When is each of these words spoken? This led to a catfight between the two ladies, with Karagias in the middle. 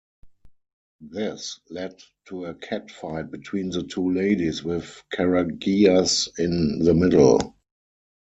This 1.11 1.59
led 1.69 2.01
to 2.25 2.45
a 2.45 2.55
catfight 2.55 3.29
between 3.29 3.69
the 3.69 3.83
two 3.83 4.11
ladies, 4.11 4.63
with 4.63 5.03
Karagias 5.13 6.27
in 6.39 6.79
the 6.79 6.95
middle. 6.95 7.53